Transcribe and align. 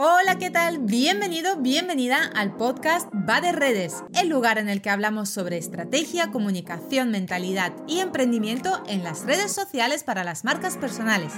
Hola, 0.00 0.38
¿qué 0.38 0.48
tal? 0.48 0.78
Bienvenido, 0.78 1.56
bienvenida 1.56 2.30
al 2.36 2.54
podcast 2.54 3.08
Va 3.28 3.40
de 3.40 3.50
Redes, 3.50 3.96
el 4.14 4.28
lugar 4.28 4.56
en 4.58 4.68
el 4.68 4.80
que 4.80 4.90
hablamos 4.90 5.28
sobre 5.28 5.58
estrategia, 5.58 6.30
comunicación, 6.30 7.10
mentalidad 7.10 7.72
y 7.88 7.98
emprendimiento 7.98 8.80
en 8.86 9.02
las 9.02 9.26
redes 9.26 9.50
sociales 9.50 10.04
para 10.04 10.22
las 10.22 10.44
marcas 10.44 10.76
personales. 10.76 11.32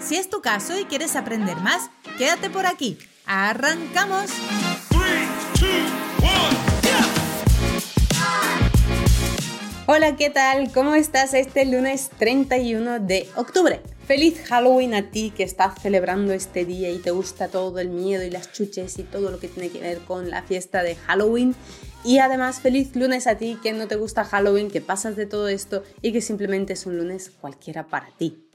Si 0.00 0.16
es 0.16 0.28
tu 0.28 0.42
caso 0.42 0.78
y 0.78 0.84
quieres 0.84 1.16
aprender 1.16 1.56
más, 1.62 1.88
quédate 2.18 2.50
por 2.50 2.66
aquí. 2.66 2.98
¡Arrancamos! 3.24 4.30
Hola, 9.86 10.14
¿qué 10.16 10.28
tal? 10.28 10.70
¿Cómo 10.72 10.94
estás 10.94 11.32
este 11.32 11.64
lunes 11.64 12.10
31 12.18 13.00
de 13.00 13.30
octubre? 13.36 13.80
Feliz 14.06 14.38
Halloween 14.48 14.92
a 14.92 15.10
ti 15.10 15.32
que 15.34 15.44
estás 15.44 15.80
celebrando 15.80 16.34
este 16.34 16.66
día 16.66 16.90
y 16.90 16.98
te 16.98 17.10
gusta 17.10 17.48
todo 17.48 17.78
el 17.78 17.88
miedo 17.88 18.22
y 18.22 18.28
las 18.28 18.52
chuches 18.52 18.98
y 18.98 19.02
todo 19.02 19.30
lo 19.30 19.40
que 19.40 19.48
tiene 19.48 19.70
que 19.70 19.80
ver 19.80 20.00
con 20.00 20.28
la 20.28 20.42
fiesta 20.42 20.82
de 20.82 20.94
Halloween. 20.94 21.54
Y 22.04 22.18
además 22.18 22.60
feliz 22.60 22.94
lunes 22.96 23.26
a 23.26 23.38
ti 23.38 23.58
que 23.62 23.72
no 23.72 23.88
te 23.88 23.96
gusta 23.96 24.24
Halloween, 24.24 24.70
que 24.70 24.82
pasas 24.82 25.16
de 25.16 25.24
todo 25.24 25.48
esto 25.48 25.82
y 26.02 26.12
que 26.12 26.20
simplemente 26.20 26.74
es 26.74 26.84
un 26.84 26.98
lunes 26.98 27.30
cualquiera 27.30 27.86
para 27.86 28.10
ti. 28.18 28.46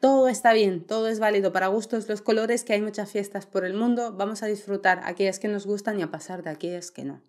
Todo 0.00 0.26
está 0.26 0.52
bien, 0.52 0.84
todo 0.84 1.06
es 1.06 1.20
válido 1.20 1.52
para 1.52 1.68
gustos 1.68 2.08
los 2.08 2.20
colores, 2.20 2.64
que 2.64 2.72
hay 2.72 2.82
muchas 2.82 3.12
fiestas 3.12 3.46
por 3.46 3.64
el 3.64 3.74
mundo. 3.74 4.12
Vamos 4.12 4.42
a 4.42 4.46
disfrutar 4.46 5.02
aquellas 5.04 5.38
que 5.38 5.46
nos 5.46 5.66
gustan 5.66 6.00
y 6.00 6.02
a 6.02 6.10
pasar 6.10 6.42
de 6.42 6.50
aquellas 6.50 6.90
que 6.90 7.04
no. 7.04 7.22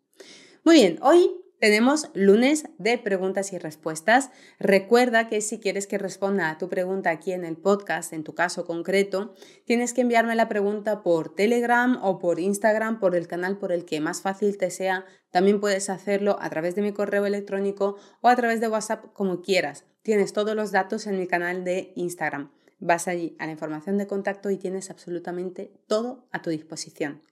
Muy 0.63 0.77
bien, 0.77 0.97
hoy 1.03 1.29
tenemos 1.59 2.11
lunes 2.13 2.65
de 2.77 2.97
preguntas 2.97 3.51
y 3.51 3.57
respuestas. 3.57 4.29
Recuerda 4.59 5.27
que 5.27 5.41
si 5.41 5.59
quieres 5.59 5.87
que 5.87 5.97
responda 5.97 6.49
a 6.49 6.57
tu 6.57 6.69
pregunta 6.69 7.09
aquí 7.09 7.31
en 7.31 7.43
el 7.43 7.57
podcast, 7.57 8.13
en 8.13 8.23
tu 8.23 8.35
caso 8.35 8.65
concreto, 8.65 9.33
tienes 9.65 9.93
que 9.93 10.01
enviarme 10.01 10.35
la 10.35 10.49
pregunta 10.49 11.01
por 11.01 11.33
Telegram 11.33 11.99
o 12.03 12.19
por 12.19 12.39
Instagram, 12.39 12.99
por 12.99 13.15
el 13.15 13.27
canal 13.27 13.57
por 13.57 13.71
el 13.71 13.85
que 13.85 13.99
más 13.99 14.21
fácil 14.21 14.57
te 14.57 14.69
sea. 14.69 15.05
También 15.31 15.59
puedes 15.59 15.89
hacerlo 15.89 16.37
a 16.39 16.49
través 16.49 16.75
de 16.75 16.83
mi 16.83 16.91
correo 16.91 17.25
electrónico 17.25 17.97
o 18.21 18.27
a 18.27 18.35
través 18.35 18.61
de 18.61 18.67
WhatsApp, 18.67 19.13
como 19.13 19.41
quieras. 19.41 19.85
Tienes 20.03 20.33
todos 20.33 20.55
los 20.55 20.71
datos 20.71 21.07
en 21.07 21.17
mi 21.17 21.27
canal 21.27 21.63
de 21.63 21.91
Instagram. 21.95 22.51
Vas 22.79 23.07
allí 23.07 23.35
a 23.39 23.47
la 23.47 23.53
información 23.53 23.97
de 23.97 24.05
contacto 24.05 24.51
y 24.51 24.57
tienes 24.57 24.91
absolutamente 24.91 25.73
todo 25.87 26.27
a 26.31 26.41
tu 26.41 26.51
disposición. 26.51 27.23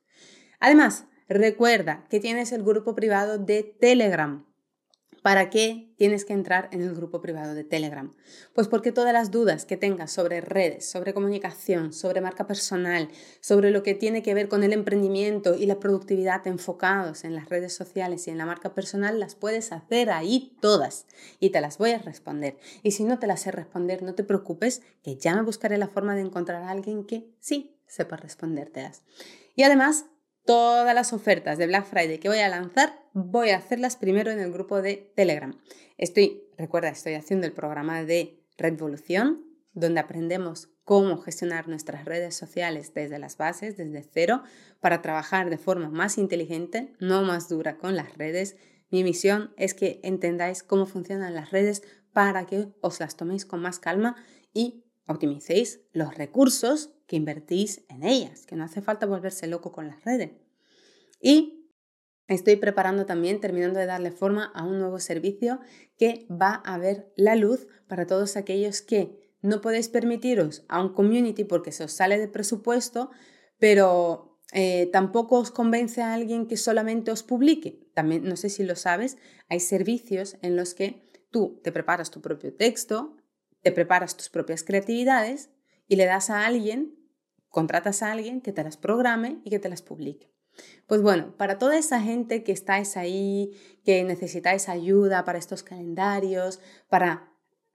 Además, 0.59 1.05
Recuerda 1.27 2.05
que 2.07 2.19
tienes 2.19 2.51
el 2.51 2.61
grupo 2.61 2.93
privado 2.93 3.39
de 3.39 3.63
Telegram. 3.63 4.45
¿Para 5.23 5.49
qué 5.49 5.91
tienes 5.97 6.23
que 6.23 6.33
entrar 6.33 6.69
en 6.71 6.81
el 6.81 6.93
grupo 6.93 7.19
privado 7.19 7.55
de 7.55 7.63
Telegram? 7.63 8.15
Pues 8.53 8.67
porque 8.67 8.91
todas 8.91 9.11
las 9.11 9.31
dudas 9.31 9.65
que 9.65 9.75
tengas 9.75 10.11
sobre 10.11 10.39
redes, 10.39 10.87
sobre 10.87 11.15
comunicación, 11.15 11.93
sobre 11.93 12.21
marca 12.21 12.45
personal, 12.45 13.09
sobre 13.39 13.71
lo 13.71 13.81
que 13.81 13.95
tiene 13.95 14.21
que 14.21 14.35
ver 14.35 14.49
con 14.49 14.63
el 14.63 14.71
emprendimiento 14.71 15.55
y 15.55 15.65
la 15.65 15.79
productividad 15.79 16.45
enfocados 16.45 17.23
en 17.23 17.33
las 17.33 17.49
redes 17.49 17.73
sociales 17.73 18.27
y 18.27 18.29
en 18.29 18.37
la 18.37 18.45
marca 18.45 18.75
personal, 18.75 19.19
las 19.19 19.33
puedes 19.33 19.71
hacer 19.71 20.11
ahí 20.11 20.55
todas 20.61 21.07
y 21.39 21.49
te 21.49 21.59
las 21.59 21.79
voy 21.79 21.93
a 21.93 21.97
responder. 21.97 22.57
Y 22.83 22.91
si 22.91 23.03
no 23.03 23.17
te 23.17 23.25
las 23.25 23.41
sé 23.41 23.51
responder, 23.51 24.03
no 24.03 24.13
te 24.13 24.23
preocupes, 24.23 24.83
que 25.01 25.15
ya 25.15 25.35
me 25.35 25.41
buscaré 25.41 25.79
la 25.79 25.87
forma 25.87 26.13
de 26.13 26.21
encontrar 26.21 26.61
a 26.61 26.69
alguien 26.69 27.03
que 27.03 27.33
sí 27.39 27.79
sepa 27.87 28.15
respondértelas. 28.15 29.01
Y 29.55 29.63
además, 29.63 30.05
todas 30.45 30.93
las 30.93 31.11
ofertas 31.11 31.57
de 31.57 31.67
Black 31.67 31.85
Friday 31.85 32.19
que 32.19 32.29
voy 32.29 32.39
a 32.39 32.49
lanzar, 32.49 32.99
voy 33.13 33.49
a 33.49 33.57
hacerlas 33.57 33.97
primero 33.97 34.31
en 34.31 34.39
el 34.39 34.51
grupo 34.51 34.81
de 34.81 35.11
Telegram. 35.15 35.59
Estoy, 35.97 36.43
recuerda, 36.57 36.89
estoy 36.89 37.15
haciendo 37.15 37.47
el 37.47 37.53
programa 37.53 38.03
de 38.03 38.39
Revolución, 38.57 39.43
donde 39.73 39.99
aprendemos 39.99 40.69
cómo 40.83 41.17
gestionar 41.17 41.67
nuestras 41.67 42.05
redes 42.05 42.35
sociales 42.35 42.93
desde 42.93 43.19
las 43.19 43.37
bases, 43.37 43.75
desde 43.75 44.03
cero, 44.03 44.43
para 44.79 45.01
trabajar 45.01 45.49
de 45.49 45.57
forma 45.57 45.89
más 45.89 46.17
inteligente, 46.17 46.93
no 46.99 47.23
más 47.23 47.49
dura 47.49 47.77
con 47.77 47.95
las 47.95 48.15
redes. 48.17 48.55
Mi 48.91 49.03
misión 49.03 49.53
es 49.57 49.73
que 49.73 49.99
entendáis 50.03 50.63
cómo 50.63 50.85
funcionan 50.85 51.33
las 51.33 51.51
redes 51.51 51.81
para 52.13 52.45
que 52.45 52.67
os 52.81 52.99
las 52.99 53.17
toméis 53.17 53.45
con 53.45 53.61
más 53.61 53.79
calma 53.79 54.15
y 54.53 54.85
optimicéis 55.07 55.81
los 55.91 56.15
recursos 56.15 56.91
que 57.07 57.15
invertís 57.15 57.83
en 57.89 58.03
ellas, 58.03 58.45
que 58.45 58.55
no 58.55 58.63
hace 58.63 58.81
falta 58.81 59.05
volverse 59.05 59.47
loco 59.47 59.71
con 59.71 59.87
las 59.87 60.03
redes. 60.03 60.31
Y 61.19 61.71
estoy 62.27 62.55
preparando 62.55 63.05
también, 63.05 63.39
terminando 63.39 63.79
de 63.79 63.85
darle 63.85 64.11
forma 64.11 64.45
a 64.53 64.63
un 64.63 64.79
nuevo 64.79 64.99
servicio 64.99 65.59
que 65.97 66.27
va 66.29 66.55
a 66.55 66.77
ver 66.77 67.11
la 67.15 67.35
luz 67.35 67.67
para 67.87 68.07
todos 68.07 68.37
aquellos 68.37 68.81
que 68.81 69.35
no 69.41 69.61
podéis 69.61 69.89
permitiros 69.89 70.65
a 70.67 70.81
un 70.81 70.93
community 70.93 71.43
porque 71.43 71.71
se 71.71 71.83
os 71.83 71.91
sale 71.91 72.17
de 72.17 72.27
presupuesto, 72.27 73.11
pero 73.59 74.39
eh, 74.53 74.89
tampoco 74.91 75.39
os 75.39 75.51
convence 75.51 76.01
a 76.01 76.13
alguien 76.13 76.47
que 76.47 76.57
solamente 76.57 77.11
os 77.11 77.23
publique. 77.23 77.89
También, 77.93 78.23
no 78.23 78.35
sé 78.35 78.49
si 78.49 78.63
lo 78.63 78.75
sabes, 78.75 79.17
hay 79.49 79.59
servicios 79.59 80.37
en 80.41 80.55
los 80.55 80.73
que 80.73 81.09
tú 81.31 81.59
te 81.63 81.71
preparas 81.71 82.11
tu 82.11 82.21
propio 82.21 82.53
texto, 82.53 83.17
te 83.61 83.71
preparas 83.71 84.17
tus 84.17 84.29
propias 84.29 84.63
creatividades 84.63 85.49
y 85.87 85.95
le 85.95 86.05
das 86.05 86.29
a 86.29 86.45
alguien, 86.45 86.95
contratas 87.49 88.01
a 88.01 88.11
alguien 88.11 88.41
que 88.41 88.51
te 88.51 88.63
las 88.63 88.77
programe 88.77 89.41
y 89.43 89.49
que 89.49 89.59
te 89.59 89.69
las 89.69 89.81
publique. 89.81 90.34
Pues 90.87 91.01
bueno, 91.01 91.35
para 91.37 91.57
toda 91.57 91.77
esa 91.77 92.01
gente 92.01 92.43
que 92.43 92.51
estáis 92.51 92.97
ahí, 92.97 93.51
que 93.83 94.03
necesitáis 94.03 94.69
ayuda 94.69 95.25
para 95.25 95.39
estos 95.39 95.63
calendarios, 95.63 96.59
para 96.89 97.31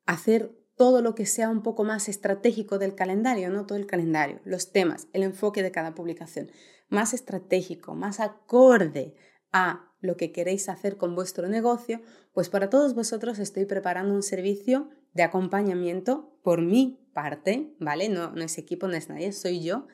hacer 0.06 0.56
todo 0.76 1.02
lo 1.02 1.14
que 1.14 1.26
sea 1.26 1.50
un 1.50 1.62
poco 1.62 1.84
más 1.84 2.08
estratégico 2.08 2.78
del 2.78 2.94
calendario, 2.94 3.50
no 3.50 3.66
todo 3.66 3.76
el 3.76 3.86
calendario, 3.86 4.40
los 4.44 4.72
temas, 4.72 5.08
el 5.12 5.22
enfoque 5.22 5.62
de 5.62 5.70
cada 5.70 5.94
publicación, 5.94 6.50
más 6.88 7.12
estratégico, 7.12 7.94
más 7.94 8.18
acorde 8.18 9.14
a 9.52 9.92
lo 10.00 10.16
que 10.16 10.32
queréis 10.32 10.68
hacer 10.68 10.96
con 10.96 11.14
vuestro 11.14 11.48
negocio, 11.48 12.00
pues 12.32 12.48
para 12.48 12.70
todos 12.70 12.94
vosotros 12.94 13.38
estoy 13.38 13.66
preparando 13.66 14.14
un 14.14 14.22
servicio 14.22 14.88
de 15.12 15.22
acompañamiento 15.22 16.38
por 16.42 16.62
mi 16.62 17.06
parte, 17.12 17.74
¿vale? 17.78 18.08
No, 18.08 18.30
no 18.30 18.42
es 18.42 18.56
equipo, 18.56 18.88
no 18.88 18.94
es 18.94 19.08
nadie, 19.08 19.32
soy 19.32 19.62
yo, 19.62 19.86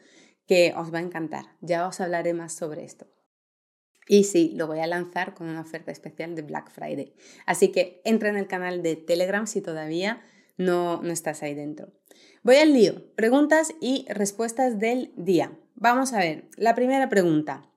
que 0.47 0.75
os 0.77 0.93
va 0.93 0.99
a 0.99 1.03
encantar. 1.03 1.47
Ya 1.61 1.87
os 1.87 2.01
hablaré 2.01 2.35
más 2.35 2.53
sobre 2.53 2.85
esto. 2.85 3.07
Y 4.09 4.25
sí, 4.25 4.53
lo 4.55 4.67
voy 4.67 4.79
a 4.79 4.87
lanzar 4.87 5.35
con 5.35 5.49
una 5.49 5.61
oferta 5.61 5.91
especial 5.91 6.37
de 6.37 6.43
Black 6.43 6.71
Friday. 6.71 7.15
Así 7.45 7.73
que 7.73 8.01
entra 8.05 8.29
en 8.29 8.37
el 8.37 8.47
canal 8.47 8.83
de 8.83 8.95
Telegram 8.95 9.47
si 9.47 9.61
todavía 9.61 10.23
no, 10.57 11.03
no 11.03 11.13
estás 11.13 11.43
ahí 11.43 11.55
dentro. 11.55 11.93
Voy 12.43 12.57
al 12.57 12.73
lío. 12.73 13.13
Preguntas 13.15 13.75
y 13.81 14.07
respuestas 14.09 14.79
del 14.79 15.13
día. 15.17 15.59
Vamos 15.75 16.13
a 16.13 16.19
ver. 16.19 16.49
La 16.57 16.75
primera 16.75 17.09
pregunta. 17.09 17.69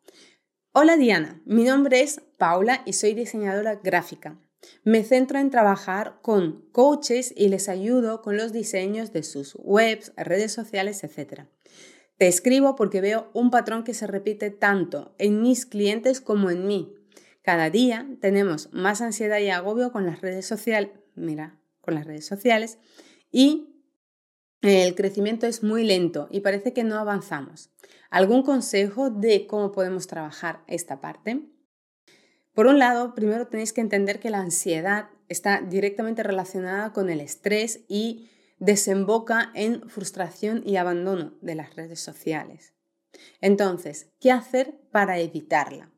Hola 0.72 0.98
Diana, 0.98 1.42
mi 1.46 1.64
nombre 1.64 2.02
es 2.02 2.22
Paula 2.38 2.84
y 2.86 2.94
soy 2.94 3.16
diseñadora 3.16 3.76
gráfica. 3.84 4.40
Me 4.84 5.04
centro 5.04 5.40
en 5.40 5.50
trabajar 5.50 6.20
con 6.22 6.70
coaches 6.72 7.34
y 7.36 7.50
les 7.50 7.70
ayudo 7.70 8.22
con 8.22 8.38
los 8.38 8.54
diseños 8.54 9.12
de 9.12 9.24
sus 9.24 9.56
webs, 9.60 10.14
redes 10.16 10.52
sociales, 10.52 11.04
etc. 11.04 11.48
Te 12.20 12.28
escribo 12.28 12.76
porque 12.76 13.00
veo 13.00 13.30
un 13.34 13.50
patrón 13.50 13.86
que 13.86 13.94
se 13.94 14.06
repite 14.06 14.50
tanto 14.50 15.16
en 15.20 15.42
mis 15.42 15.66
clientes 15.66 16.20
como 16.20 16.50
en 16.50 16.68
mí. 16.68 16.94
Cada 17.42 17.70
día 17.70 18.10
tenemos 18.20 18.68
más 18.74 19.00
ansiedad 19.00 19.40
y 19.40 19.50
agobio 19.50 19.94
con 19.94 20.06
las 20.06 20.20
redes 20.20 20.46
sociales, 20.46 20.92
mira, 21.16 21.58
con 21.80 21.96
las 21.96 22.06
redes 22.06 22.26
sociales 22.26 22.78
y 23.32 23.86
el 24.62 24.96
crecimiento 24.96 25.48
es 25.48 25.64
muy 25.64 25.86
lento 25.86 26.28
y 26.30 26.42
parece 26.42 26.74
que 26.74 26.84
no 26.84 27.00
avanzamos. 27.00 27.70
¿Algún 28.10 28.44
consejo 28.44 29.10
de 29.10 29.48
cómo 29.48 29.72
podemos 29.72 30.08
trabajar 30.08 30.62
esta 30.68 31.00
parte? 31.00 31.46
Por 32.54 32.68
un 32.68 32.80
lado, 32.80 33.16
primero 33.16 33.48
tenéis 33.48 33.72
que 33.72 33.80
entender 33.80 34.20
que 34.20 34.30
la 34.30 34.42
ansiedad 34.42 35.10
está 35.30 35.62
directamente 35.62 36.24
relacionada 36.24 36.92
con 36.92 37.10
el 37.10 37.22
estrés 37.22 37.86
y 37.88 38.30
desemboca 38.60 39.52
en 39.56 39.90
frustración 39.90 40.62
y 40.66 40.76
abandono 40.76 41.38
de 41.42 41.56
las 41.56 41.76
redes 41.76 42.00
sociales. 42.00 42.74
Entonces, 43.42 44.12
¿qué 44.20 44.32
hacer 44.32 44.80
para 44.92 45.20
evitarla? 45.20 45.92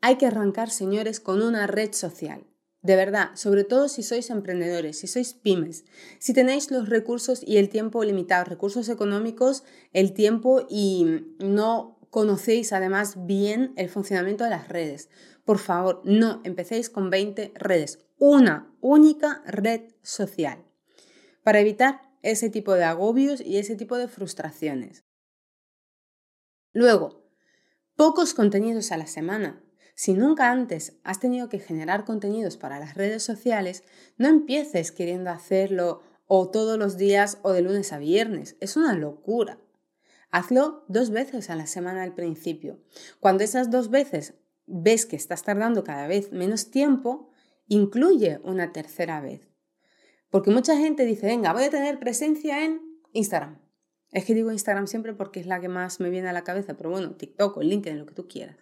Hay 0.00 0.16
que 0.16 0.26
arrancar, 0.26 0.70
señores, 0.70 1.20
con 1.20 1.42
una 1.42 1.66
red 1.66 1.92
social. 1.92 2.46
De 2.82 2.96
verdad, 2.96 3.30
sobre 3.34 3.64
todo 3.64 3.88
si 3.88 4.02
sois 4.02 4.30
emprendedores, 4.30 4.98
si 4.98 5.06
sois 5.06 5.34
pymes, 5.34 5.84
si 6.18 6.32
tenéis 6.32 6.70
los 6.70 6.88
recursos 6.88 7.42
y 7.46 7.58
el 7.58 7.68
tiempo 7.68 8.02
limitados, 8.04 8.48
recursos 8.48 8.88
económicos, 8.88 9.64
el 9.92 10.14
tiempo 10.14 10.66
y 10.70 11.26
no 11.38 11.98
conocéis 12.08 12.72
además 12.72 13.26
bien 13.26 13.74
el 13.76 13.90
funcionamiento 13.90 14.44
de 14.44 14.50
las 14.50 14.68
redes. 14.68 15.10
Por 15.44 15.58
favor, 15.58 16.00
no 16.04 16.40
empecéis 16.44 16.88
con 16.88 17.10
20 17.10 17.52
redes, 17.54 17.98
una 18.18 18.74
única 18.80 19.42
red 19.46 19.82
social, 20.02 20.64
para 21.42 21.60
evitar 21.60 22.02
ese 22.22 22.50
tipo 22.50 22.74
de 22.74 22.84
agobios 22.84 23.40
y 23.40 23.58
ese 23.58 23.76
tipo 23.76 23.96
de 23.96 24.08
frustraciones. 24.08 25.04
Luego, 26.72 27.24
pocos 27.96 28.34
contenidos 28.34 28.92
a 28.92 28.96
la 28.96 29.06
semana. 29.06 29.62
Si 29.94 30.14
nunca 30.14 30.50
antes 30.50 30.98
has 31.04 31.20
tenido 31.20 31.48
que 31.48 31.58
generar 31.58 32.04
contenidos 32.04 32.56
para 32.56 32.78
las 32.78 32.94
redes 32.94 33.22
sociales, 33.22 33.84
no 34.16 34.28
empieces 34.28 34.92
queriendo 34.92 35.30
hacerlo 35.30 36.02
o 36.26 36.48
todos 36.48 36.78
los 36.78 36.96
días 36.96 37.38
o 37.42 37.52
de 37.52 37.62
lunes 37.62 37.92
a 37.92 37.98
viernes. 37.98 38.56
Es 38.60 38.76
una 38.76 38.94
locura. 38.94 39.58
Hazlo 40.30 40.84
dos 40.88 41.10
veces 41.10 41.50
a 41.50 41.56
la 41.56 41.66
semana 41.66 42.04
al 42.04 42.14
principio. 42.14 42.80
Cuando 43.18 43.42
esas 43.42 43.70
dos 43.70 43.90
veces 43.90 44.34
ves 44.66 45.06
que 45.06 45.16
estás 45.16 45.42
tardando 45.42 45.82
cada 45.82 46.06
vez 46.06 46.30
menos 46.30 46.70
tiempo, 46.70 47.30
incluye 47.66 48.40
una 48.44 48.72
tercera 48.72 49.20
vez. 49.20 49.49
Porque 50.30 50.50
mucha 50.50 50.76
gente 50.76 51.04
dice, 51.04 51.26
venga, 51.26 51.52
voy 51.52 51.64
a 51.64 51.70
tener 51.70 51.98
presencia 51.98 52.64
en 52.64 52.80
Instagram. 53.12 53.58
Es 54.12 54.24
que 54.24 54.34
digo 54.34 54.50
Instagram 54.50 54.86
siempre 54.86 55.12
porque 55.12 55.40
es 55.40 55.46
la 55.46 55.60
que 55.60 55.68
más 55.68 56.00
me 56.00 56.10
viene 56.10 56.28
a 56.28 56.32
la 56.32 56.42
cabeza, 56.42 56.76
pero 56.76 56.90
bueno, 56.90 57.14
TikTok 57.16 57.56
o 57.56 57.62
LinkedIn, 57.62 57.98
lo 57.98 58.06
que 58.06 58.14
tú 58.14 58.28
quieras. 58.28 58.56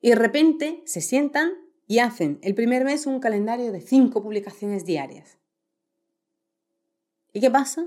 Y 0.00 0.10
de 0.10 0.16
repente 0.16 0.82
se 0.84 1.00
sientan 1.00 1.52
y 1.86 1.98
hacen 1.98 2.38
el 2.42 2.54
primer 2.54 2.84
mes 2.84 3.06
un 3.06 3.20
calendario 3.20 3.72
de 3.72 3.80
cinco 3.80 4.22
publicaciones 4.22 4.84
diarias. 4.84 5.38
¿Y 7.32 7.40
qué 7.40 7.50
pasa? 7.50 7.86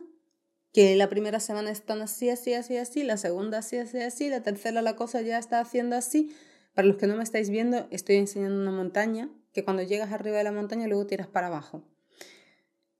Que 0.74 0.96
la 0.96 1.10
primera 1.10 1.40
semana 1.40 1.72
están 1.72 2.02
así, 2.02 2.30
así, 2.30 2.54
así, 2.54 2.78
así, 2.78 3.04
la 3.04 3.18
segunda 3.18 3.60
así, 3.60 3.78
así, 3.78 4.00
así, 4.00 4.30
la 4.30 4.44
tercera 4.44 4.82
la 4.82 4.96
cosa 4.96 5.22
ya 5.22 5.38
está 5.38 5.60
haciendo 5.60 5.96
así. 5.96 6.36
Para 6.74 6.88
los 6.88 6.98
que 6.98 7.08
no 7.08 7.16
me 7.16 7.24
estáis 7.24 7.50
viendo, 7.50 7.88
estoy 7.92 8.18
enseñando 8.18 8.62
una 8.62 8.72
montaña 8.72 9.30
que 9.54 9.64
cuando 9.64 9.84
llegas 9.84 10.12
arriba 10.12 10.38
de 10.38 10.44
la 10.44 10.52
montaña 10.52 10.88
luego 10.88 11.08
tiras 11.08 11.28
para 11.28 11.48
abajo. 11.48 11.84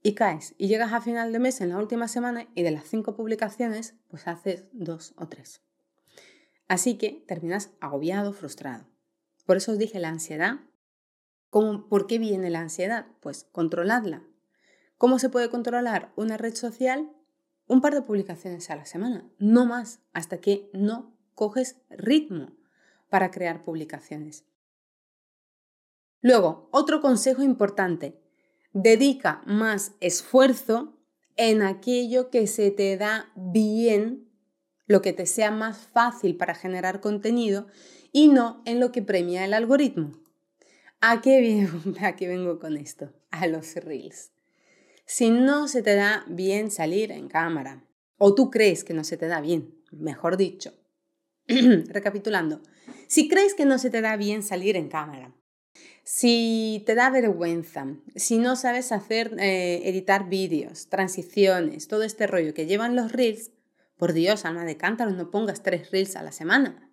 Y 0.02 0.14
caes 0.14 0.56
y 0.58 0.68
llegas 0.68 0.94
a 0.94 1.02
final 1.02 1.32
de 1.32 1.40
mes 1.40 1.60
en 1.62 1.70
la 1.70 1.78
última 1.78 2.08
semana 2.08 2.48
y 2.56 2.64
de 2.64 2.72
las 2.72 2.86
cinco 2.86 3.16
publicaciones 3.16 3.96
pues 4.08 4.28
haces 4.28 4.66
dos 4.72 5.14
o 5.18 5.28
tres. 5.28 5.62
Así 6.68 6.98
que 6.98 7.24
terminas 7.28 7.72
agobiado, 7.80 8.34
frustrado. 8.34 8.86
Por 9.46 9.58
eso 9.58 9.72
os 9.72 9.78
dije 9.78 10.00
la 10.00 10.10
ansiedad. 10.10 10.60
¿Cómo, 11.50 11.88
¿Por 11.88 12.08
qué 12.08 12.20
viene 12.20 12.50
la 12.50 12.60
ansiedad? 12.60 13.08
Pues 13.22 13.46
controladla. 13.52 14.24
¿Cómo 14.98 15.20
se 15.20 15.30
puede 15.30 15.50
controlar 15.50 16.12
una 16.16 16.38
red 16.38 16.54
social? 16.56 17.12
Un 17.68 17.82
par 17.82 17.94
de 17.94 18.02
publicaciones 18.02 18.70
a 18.70 18.76
la 18.76 18.86
semana, 18.86 19.30
no 19.40 19.66
más, 19.66 20.00
hasta 20.14 20.40
que 20.40 20.70
no 20.74 21.18
coges 21.36 21.78
ritmo 21.90 22.54
para 23.10 23.30
crear 23.30 23.64
publicaciones. 23.64 24.46
Luego, 26.22 26.70
otro 26.72 27.02
consejo 27.02 27.44
importante, 27.44 28.20
dedica 28.82 29.42
más 29.46 29.94
esfuerzo 30.00 30.98
en 31.36 31.62
aquello 31.62 32.30
que 32.30 32.48
se 32.48 32.72
te 32.72 32.98
da 32.98 33.32
bien, 33.36 34.30
lo 34.86 35.02
que 35.02 35.14
te 35.14 35.26
sea 35.26 35.52
más 35.52 35.78
fácil 35.78 36.38
para 36.38 36.56
generar 36.56 37.02
contenido 37.02 37.68
y 38.12 38.28
no 38.28 38.62
en 38.66 38.80
lo 38.80 38.92
que 38.92 39.02
premia 39.02 39.46
el 39.46 39.54
algoritmo. 39.54 40.12
¿A 41.02 41.22
qué, 41.22 41.42
vengo, 41.42 41.98
¿A 42.02 42.16
qué 42.16 42.28
vengo 42.28 42.60
con 42.60 42.78
esto? 42.78 43.14
A 43.32 43.48
los 43.48 43.76
reels. 43.76 44.32
Si 45.06 45.30
no 45.30 45.68
se 45.68 45.82
te 45.82 45.96
da 45.96 46.26
bien 46.28 46.72
salir 46.72 47.12
en 47.12 47.28
cámara, 47.28 47.84
o 48.18 48.34
tú 48.34 48.50
crees 48.50 48.84
que 48.84 48.94
no 48.94 49.04
se 49.04 49.18
te 49.18 49.28
da 49.28 49.42
bien, 49.42 49.76
mejor 49.92 50.38
dicho, 50.38 50.74
recapitulando, 51.48 52.62
si 53.08 53.30
crees 53.30 53.54
que 53.54 53.66
no 53.66 53.78
se 53.78 53.90
te 53.90 54.02
da 54.02 54.18
bien 54.18 54.44
salir 54.44 54.76
en 54.76 54.90
cámara, 54.90 55.34
si 56.04 56.84
te 56.86 56.96
da 56.96 57.10
vergüenza, 57.10 57.88
si 58.16 58.38
no 58.38 58.56
sabes 58.56 58.92
hacer, 58.92 59.36
eh, 59.40 59.82
editar 59.90 60.30
vídeos, 60.30 60.88
transiciones, 60.88 61.88
todo 61.88 62.04
este 62.04 62.28
rollo 62.28 62.54
que 62.54 62.66
llevan 62.66 62.96
los 62.96 63.12
reels, 63.12 63.52
por 63.98 64.14
Dios, 64.14 64.46
alma 64.46 64.64
de 64.64 64.78
cántaro, 64.78 65.12
no 65.12 65.32
pongas 65.32 65.64
tres 65.64 65.92
reels 65.92 66.16
a 66.16 66.24
la 66.24 66.32
semana. 66.32 66.90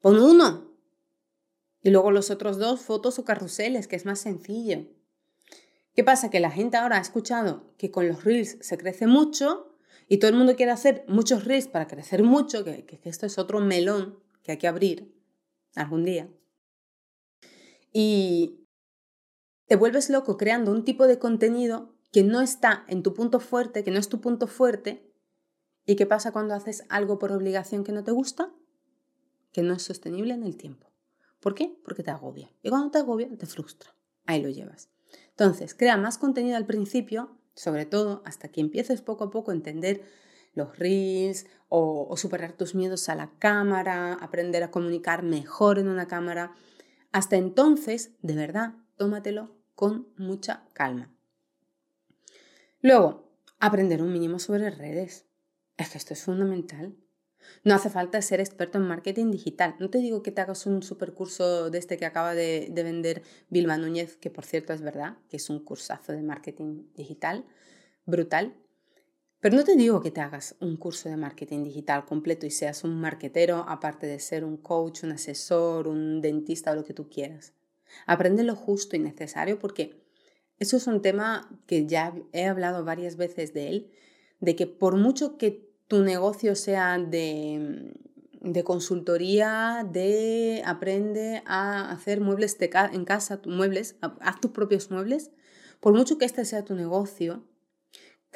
Pon 0.00 0.20
uno. 0.20 0.72
Y 1.82 1.90
luego 1.90 2.10
los 2.10 2.30
otros 2.30 2.58
dos, 2.58 2.80
fotos 2.80 3.18
o 3.18 3.24
carruseles, 3.24 3.86
que 3.86 3.96
es 3.96 4.04
más 4.04 4.18
sencillo. 4.18 4.86
¿Qué 5.94 6.04
pasa? 6.04 6.28
Que 6.28 6.40
la 6.40 6.50
gente 6.50 6.76
ahora 6.76 6.98
ha 6.98 7.00
escuchado 7.00 7.72
que 7.78 7.90
con 7.90 8.08
los 8.08 8.24
reels 8.24 8.58
se 8.60 8.76
crece 8.76 9.06
mucho 9.06 9.78
y 10.08 10.18
todo 10.18 10.30
el 10.30 10.36
mundo 10.36 10.56
quiere 10.56 10.72
hacer 10.72 11.04
muchos 11.08 11.44
reels 11.44 11.68
para 11.68 11.86
crecer 11.86 12.22
mucho, 12.22 12.64
que, 12.64 12.84
que 12.84 13.00
esto 13.08 13.24
es 13.24 13.38
otro 13.38 13.60
melón 13.60 14.18
que 14.42 14.52
hay 14.52 14.58
que 14.58 14.68
abrir 14.68 15.14
algún 15.74 16.04
día. 16.04 16.28
Y 17.98 18.68
te 19.68 19.76
vuelves 19.76 20.10
loco 20.10 20.36
creando 20.36 20.70
un 20.70 20.84
tipo 20.84 21.06
de 21.06 21.18
contenido 21.18 21.94
que 22.12 22.24
no 22.24 22.42
está 22.42 22.84
en 22.88 23.02
tu 23.02 23.14
punto 23.14 23.40
fuerte, 23.40 23.84
que 23.84 23.90
no 23.90 23.98
es 23.98 24.10
tu 24.10 24.20
punto 24.20 24.48
fuerte. 24.48 25.10
¿Y 25.86 25.96
qué 25.96 26.04
pasa 26.04 26.30
cuando 26.30 26.52
haces 26.52 26.84
algo 26.90 27.18
por 27.18 27.32
obligación 27.32 27.84
que 27.84 27.92
no 27.92 28.04
te 28.04 28.10
gusta? 28.10 28.52
Que 29.50 29.62
no 29.62 29.72
es 29.72 29.82
sostenible 29.82 30.34
en 30.34 30.42
el 30.42 30.58
tiempo. 30.58 30.92
¿Por 31.40 31.54
qué? 31.54 31.74
Porque 31.86 32.02
te 32.02 32.10
agobia. 32.10 32.52
Y 32.62 32.68
cuando 32.68 32.90
te 32.90 32.98
agobia, 32.98 33.34
te 33.34 33.46
frustra. 33.46 33.96
Ahí 34.26 34.42
lo 34.42 34.50
llevas. 34.50 34.90
Entonces, 35.30 35.74
crea 35.74 35.96
más 35.96 36.18
contenido 36.18 36.58
al 36.58 36.66
principio, 36.66 37.30
sobre 37.54 37.86
todo 37.86 38.20
hasta 38.26 38.48
que 38.48 38.60
empieces 38.60 39.00
poco 39.00 39.24
a 39.24 39.30
poco 39.30 39.52
a 39.52 39.54
entender 39.54 40.02
los 40.52 40.78
reels 40.78 41.46
o, 41.70 42.06
o, 42.10 42.16
superar 42.18 42.52
tus 42.52 42.74
miedos 42.74 43.08
a 43.08 43.14
la 43.14 43.30
cámara, 43.38 44.12
aprender 44.12 44.62
a 44.64 44.70
comunicar 44.70 45.22
mejor 45.22 45.78
en 45.78 45.88
una 45.88 46.06
cámara. 46.06 46.54
Hasta 47.16 47.36
entonces, 47.36 48.10
de 48.20 48.34
verdad, 48.34 48.74
tómatelo 48.98 49.56
con 49.74 50.12
mucha 50.18 50.68
calma. 50.74 51.10
Luego, 52.82 53.32
aprender 53.58 54.02
un 54.02 54.12
mínimo 54.12 54.38
sobre 54.38 54.68
redes. 54.68 55.24
Es 55.78 55.88
que 55.88 55.96
esto 55.96 56.12
es 56.12 56.22
fundamental. 56.22 56.94
No 57.64 57.74
hace 57.74 57.88
falta 57.88 58.20
ser 58.20 58.40
experto 58.40 58.76
en 58.76 58.86
marketing 58.86 59.30
digital. 59.30 59.76
No 59.78 59.88
te 59.88 59.96
digo 59.96 60.22
que 60.22 60.30
te 60.30 60.42
hagas 60.42 60.66
un 60.66 60.82
supercurso 60.82 61.70
de 61.70 61.78
este 61.78 61.96
que 61.96 62.04
acaba 62.04 62.34
de, 62.34 62.68
de 62.70 62.82
vender 62.82 63.22
Vilma 63.48 63.78
Núñez, 63.78 64.18
que 64.18 64.28
por 64.28 64.44
cierto 64.44 64.74
es 64.74 64.82
verdad, 64.82 65.16
que 65.30 65.38
es 65.38 65.48
un 65.48 65.64
cursazo 65.64 66.12
de 66.12 66.20
marketing 66.20 66.82
digital, 66.94 67.46
brutal. 68.04 68.54
Pero 69.40 69.56
no 69.56 69.64
te 69.64 69.76
digo 69.76 70.00
que 70.00 70.10
te 70.10 70.20
hagas 70.20 70.56
un 70.60 70.76
curso 70.76 71.08
de 71.08 71.16
marketing 71.16 71.62
digital 71.62 72.06
completo 72.06 72.46
y 72.46 72.50
seas 72.50 72.84
un 72.84 73.00
marketero, 73.00 73.64
aparte 73.68 74.06
de 74.06 74.18
ser 74.18 74.44
un 74.44 74.56
coach, 74.56 75.04
un 75.04 75.12
asesor, 75.12 75.88
un 75.88 76.20
dentista 76.20 76.72
o 76.72 76.74
lo 76.74 76.84
que 76.84 76.94
tú 76.94 77.08
quieras. 77.10 77.52
Aprende 78.06 78.44
lo 78.44 78.56
justo 78.56 78.96
y 78.96 78.98
necesario 78.98 79.58
porque 79.58 80.02
eso 80.58 80.76
es 80.76 80.86
un 80.86 81.02
tema 81.02 81.50
que 81.66 81.86
ya 81.86 82.14
he 82.32 82.46
hablado 82.46 82.84
varias 82.84 83.16
veces 83.16 83.52
de 83.52 83.68
él, 83.68 83.90
de 84.40 84.56
que 84.56 84.66
por 84.66 84.96
mucho 84.96 85.36
que 85.36 85.70
tu 85.86 86.02
negocio 86.02 86.54
sea 86.54 86.98
de, 86.98 87.92
de 88.40 88.64
consultoría, 88.64 89.86
de 89.90 90.62
aprende 90.64 91.42
a 91.46 91.90
hacer 91.90 92.20
muebles 92.20 92.56
en 92.60 93.04
casa, 93.04 93.40
muebles, 93.46 93.96
haz 94.00 94.40
tus 94.40 94.50
propios 94.50 94.90
muebles, 94.90 95.30
por 95.80 95.94
mucho 95.94 96.16
que 96.16 96.24
este 96.24 96.44
sea 96.46 96.64
tu 96.64 96.74
negocio, 96.74 97.44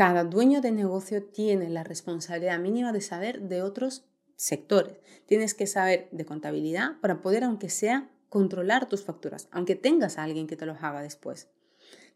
cada 0.01 0.25
dueño 0.25 0.63
de 0.63 0.73
negocio 0.73 1.23
tiene 1.23 1.69
la 1.69 1.85
responsabilidad 1.85 2.59
mínima 2.59 2.91
de 2.91 3.03
saber 3.03 3.43
de 3.43 3.61
otros 3.61 4.07
sectores. 4.35 4.97
Tienes 5.27 5.53
que 5.53 5.67
saber 5.67 6.09
de 6.11 6.25
contabilidad 6.25 6.99
para 7.03 7.21
poder, 7.21 7.45
aunque 7.45 7.69
sea, 7.69 8.09
controlar 8.31 8.89
tus 8.89 9.05
facturas, 9.05 9.49
aunque 9.51 9.77
tengas 9.77 10.17
a 10.17 10.23
alguien 10.23 10.47
que 10.47 10.57
te 10.57 10.65
los 10.65 10.83
haga 10.83 11.03
después 11.03 11.49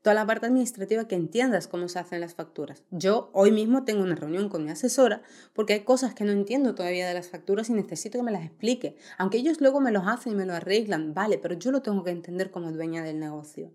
toda 0.01 0.15
la 0.15 0.27
parte 0.27 0.47
administrativa 0.47 1.09
que 1.09 1.15
entiendas 1.15 1.67
cómo 1.67 1.89
se 1.89 1.99
hacen 1.99 2.21
las 2.21 2.35
facturas. 2.35 2.85
Yo 2.91 3.31
hoy 3.33 3.53
mismo 3.53 3.85
tengo 3.85 4.03
una 4.03 4.15
reunión 4.15 4.51
con 4.51 4.65
mi 4.65 4.71
asesora 4.71 5.23
porque 5.55 5.73
hay 5.73 5.81
cosas 5.81 6.15
que 6.15 6.25
no 6.25 6.33
entiendo 6.33 6.75
todavía 6.75 7.09
de 7.09 7.15
las 7.15 7.29
facturas 7.29 7.71
y 7.71 7.73
necesito 7.73 8.19
que 8.19 8.25
me 8.25 8.31
las 8.33 8.45
explique. 8.45 8.97
Aunque 9.17 9.39
ellos 9.39 9.63
luego 9.63 9.81
me 9.81 9.93
los 9.93 10.07
hacen 10.07 10.33
y 10.33 10.37
me 10.37 10.45
lo 10.45 10.53
arreglan, 10.53 11.15
vale, 11.15 11.39
pero 11.39 11.55
yo 11.55 11.71
lo 11.71 11.81
tengo 11.81 12.05
que 12.05 12.11
entender 12.11 12.51
como 12.51 12.71
dueña 12.71 13.03
del 13.03 13.19
negocio. 13.19 13.73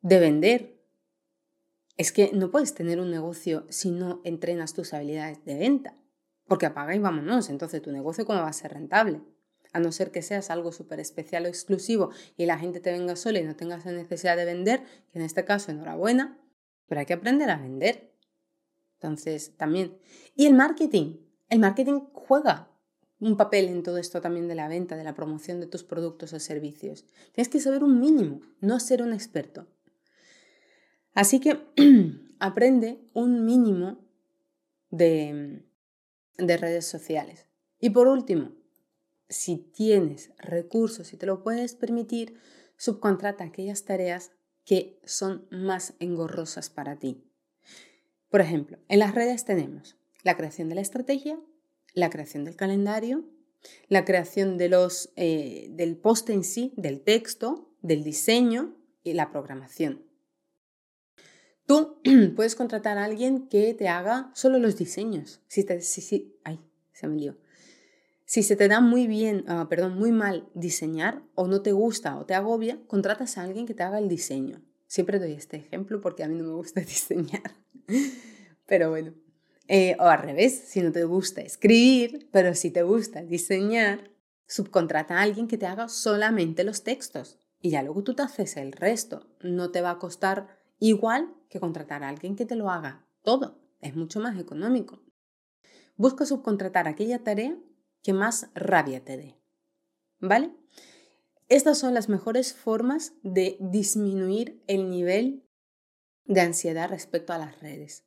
De 0.00 0.20
vender. 0.20 0.75
Es 1.96 2.12
que 2.12 2.30
no 2.32 2.50
puedes 2.50 2.74
tener 2.74 3.00
un 3.00 3.10
negocio 3.10 3.66
si 3.70 3.90
no 3.90 4.20
entrenas 4.24 4.74
tus 4.74 4.92
habilidades 4.92 5.44
de 5.44 5.56
venta. 5.56 5.96
Porque 6.46 6.66
apaga 6.66 6.94
y 6.94 6.98
vámonos, 6.98 7.50
entonces 7.50 7.82
tu 7.82 7.90
negocio 7.90 8.24
cómo 8.24 8.40
va 8.40 8.48
a 8.48 8.52
ser 8.52 8.72
rentable 8.72 9.20
a 9.76 9.80
no 9.80 9.92
ser 9.92 10.10
que 10.10 10.22
seas 10.22 10.48
algo 10.50 10.72
súper 10.72 11.00
especial 11.00 11.44
o 11.44 11.48
exclusivo 11.48 12.10
y 12.38 12.46
la 12.46 12.58
gente 12.58 12.80
te 12.80 12.90
venga 12.90 13.14
sola 13.14 13.40
y 13.40 13.44
no 13.44 13.56
tengas 13.56 13.84
la 13.84 13.92
necesidad 13.92 14.34
de 14.34 14.46
vender, 14.46 14.82
que 15.12 15.18
en 15.18 15.24
este 15.24 15.44
caso 15.44 15.70
enhorabuena, 15.70 16.40
pero 16.86 17.00
hay 17.00 17.06
que 17.06 17.12
aprender 17.12 17.50
a 17.50 17.58
vender. 17.58 18.14
Entonces, 18.94 19.54
también. 19.58 19.98
Y 20.34 20.46
el 20.46 20.54
marketing. 20.54 21.18
El 21.50 21.58
marketing 21.58 22.00
juega 22.14 22.70
un 23.20 23.36
papel 23.36 23.66
en 23.66 23.82
todo 23.82 23.98
esto 23.98 24.22
también 24.22 24.48
de 24.48 24.54
la 24.54 24.68
venta, 24.68 24.96
de 24.96 25.04
la 25.04 25.14
promoción 25.14 25.60
de 25.60 25.66
tus 25.66 25.84
productos 25.84 26.32
o 26.32 26.40
servicios. 26.40 27.04
Tienes 27.32 27.50
que 27.50 27.60
saber 27.60 27.84
un 27.84 28.00
mínimo, 28.00 28.40
no 28.60 28.80
ser 28.80 29.02
un 29.02 29.12
experto. 29.12 29.66
Así 31.16 31.40
que 31.40 31.58
aprende 32.38 33.00
un 33.14 33.46
mínimo 33.46 33.98
de, 34.90 35.64
de 36.36 36.56
redes 36.58 36.86
sociales. 36.86 37.48
Y 37.80 37.90
por 37.90 38.06
último, 38.06 38.52
si 39.28 39.56
tienes 39.56 40.30
recursos 40.38 41.14
y 41.14 41.16
te 41.16 41.24
lo 41.24 41.42
puedes 41.42 41.74
permitir, 41.74 42.38
subcontrata 42.76 43.44
aquellas 43.44 43.84
tareas 43.84 44.32
que 44.66 45.00
son 45.04 45.48
más 45.50 45.94
engorrosas 46.00 46.68
para 46.68 46.98
ti. 46.98 47.24
Por 48.28 48.42
ejemplo, 48.42 48.78
en 48.88 48.98
las 48.98 49.14
redes 49.14 49.46
tenemos 49.46 49.96
la 50.22 50.36
creación 50.36 50.68
de 50.68 50.74
la 50.74 50.82
estrategia, 50.82 51.40
la 51.94 52.10
creación 52.10 52.44
del 52.44 52.56
calendario, 52.56 53.24
la 53.88 54.04
creación 54.04 54.58
eh, 54.60 55.68
del 55.70 55.96
post 55.96 56.28
en 56.28 56.44
sí, 56.44 56.74
del 56.76 57.00
texto, 57.00 57.74
del 57.80 58.04
diseño 58.04 58.76
y 59.02 59.14
la 59.14 59.30
programación. 59.30 60.05
Tú 61.66 62.00
puedes 62.36 62.54
contratar 62.54 62.98
a 62.98 63.04
alguien 63.04 63.48
que 63.48 63.74
te 63.74 63.88
haga 63.88 64.30
solo 64.34 64.58
los 64.58 64.76
diseños. 64.76 65.40
Si 65.48 65.64
te, 65.64 65.80
si, 65.80 66.38
ay, 66.44 66.60
se 66.92 67.08
me 67.08 67.16
lió. 67.16 67.36
Si 68.24 68.42
se 68.42 68.56
te 68.56 68.66
da 68.66 68.80
muy 68.80 69.06
bien, 69.06 69.44
ah, 69.46 69.66
perdón, 69.68 69.96
muy 69.98 70.10
mal 70.10 70.48
diseñar 70.54 71.22
o 71.34 71.46
no 71.46 71.62
te 71.62 71.72
gusta 71.72 72.18
o 72.18 72.26
te 72.26 72.34
agobia, 72.34 72.80
contratas 72.88 73.38
a 73.38 73.42
alguien 73.42 73.66
que 73.66 73.74
te 73.74 73.84
haga 73.84 73.98
el 73.98 74.08
diseño. 74.08 74.62
Siempre 74.86 75.18
doy 75.18 75.32
este 75.32 75.56
ejemplo 75.56 76.00
porque 76.00 76.24
a 76.24 76.28
mí 76.28 76.34
no 76.34 76.44
me 76.44 76.54
gusta 76.54 76.80
diseñar. 76.82 77.54
Pero 78.66 78.90
bueno. 78.90 79.14
Eh, 79.68 79.96
o 79.98 80.04
al 80.04 80.22
revés, 80.22 80.62
si 80.66 80.80
no 80.80 80.92
te 80.92 81.04
gusta 81.04 81.40
escribir, 81.40 82.28
pero 82.30 82.54
si 82.54 82.70
te 82.70 82.84
gusta 82.84 83.22
diseñar, 83.22 84.12
subcontrata 84.46 85.18
a 85.18 85.22
alguien 85.22 85.48
que 85.48 85.58
te 85.58 85.66
haga 85.66 85.88
solamente 85.88 86.62
los 86.62 86.84
textos. 86.84 87.38
Y 87.60 87.70
ya 87.70 87.82
luego 87.82 88.04
tú 88.04 88.14
te 88.14 88.22
haces 88.22 88.56
el 88.56 88.72
resto. 88.72 89.26
No 89.40 89.70
te 89.70 89.80
va 89.80 89.90
a 89.90 89.98
costar 89.98 90.55
igual 90.78 91.34
que 91.48 91.60
contratar 91.60 92.02
a 92.02 92.08
alguien 92.08 92.36
que 92.36 92.46
te 92.46 92.56
lo 92.56 92.70
haga 92.70 93.06
todo. 93.22 93.60
Es 93.80 93.94
mucho 93.94 94.20
más 94.20 94.38
económico. 94.38 95.02
Busca 95.96 96.26
subcontratar 96.26 96.88
aquella 96.88 97.22
tarea 97.22 97.56
que 98.02 98.12
más 98.12 98.50
rabia 98.54 99.04
te 99.04 99.16
dé. 99.16 99.38
¿Vale? 100.20 100.54
Estas 101.48 101.78
son 101.78 101.94
las 101.94 102.08
mejores 102.08 102.54
formas 102.54 103.12
de 103.22 103.56
disminuir 103.60 104.62
el 104.66 104.90
nivel 104.90 105.44
de 106.24 106.40
ansiedad 106.40 106.88
respecto 106.88 107.32
a 107.32 107.38
las 107.38 107.60
redes 107.60 108.04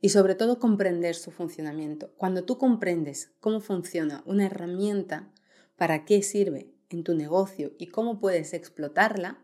y 0.00 0.08
sobre 0.08 0.34
todo 0.34 0.58
comprender 0.58 1.14
su 1.14 1.30
funcionamiento. 1.30 2.12
Cuando 2.16 2.44
tú 2.44 2.58
comprendes 2.58 3.32
cómo 3.38 3.60
funciona 3.60 4.22
una 4.26 4.46
herramienta, 4.46 5.32
para 5.80 6.04
qué 6.04 6.22
sirve 6.22 6.74
en 6.90 7.04
tu 7.04 7.14
negocio 7.14 7.72
y 7.78 7.86
cómo 7.86 8.20
puedes 8.20 8.52
explotarla 8.52 9.42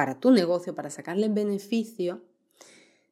para 0.00 0.18
tu 0.18 0.30
negocio, 0.30 0.74
para 0.74 0.88
sacarle 0.88 1.28
beneficio, 1.28 2.24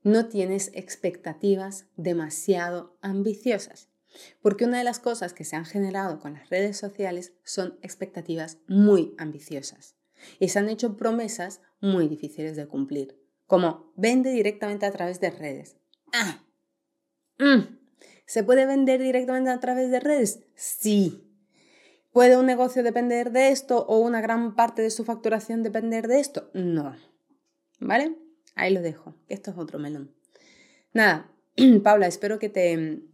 no 0.04 0.24
tienes 0.28 0.70
expectativas 0.72 1.84
demasiado 1.98 2.96
ambiciosas. 3.02 3.90
Porque 4.40 4.64
una 4.64 4.78
de 4.78 4.84
las 4.84 4.98
cosas 4.98 5.34
que 5.34 5.44
se 5.44 5.54
han 5.54 5.66
generado 5.66 6.18
con 6.18 6.32
las 6.32 6.48
redes 6.48 6.78
sociales 6.78 7.34
son 7.44 7.78
expectativas 7.82 8.56
muy 8.68 9.14
ambiciosas 9.18 9.96
y 10.40 10.48
se 10.48 10.60
han 10.60 10.70
hecho 10.70 10.96
promesas 10.96 11.60
muy 11.82 12.08
difíciles 12.08 12.56
de 12.56 12.66
cumplir, 12.66 13.22
como 13.46 13.92
vende 13.94 14.30
directamente 14.30 14.86
a 14.86 14.90
través 14.90 15.20
de 15.20 15.28
redes. 15.28 15.76
Ah, 16.14 16.42
mm. 17.38 17.64
¿Se 18.24 18.44
puede 18.44 18.64
vender 18.64 19.02
directamente 19.02 19.50
a 19.50 19.60
través 19.60 19.90
de 19.90 20.00
redes? 20.00 20.40
Sí. 20.54 21.27
¿Puede 22.18 22.36
un 22.36 22.46
negocio 22.46 22.82
depender 22.82 23.30
de 23.30 23.50
esto 23.50 23.86
o 23.86 24.00
una 24.00 24.20
gran 24.20 24.56
parte 24.56 24.82
de 24.82 24.90
su 24.90 25.04
facturación 25.04 25.62
depender 25.62 26.08
de 26.08 26.18
esto? 26.18 26.50
No. 26.52 26.96
¿Vale? 27.78 28.18
Ahí 28.56 28.74
lo 28.74 28.82
dejo. 28.82 29.14
Esto 29.28 29.52
es 29.52 29.56
otro 29.56 29.78
melón. 29.78 30.16
Nada, 30.92 31.30
Paula, 31.84 32.08
espero 32.08 32.40
que 32.40 32.48
te 32.48 33.04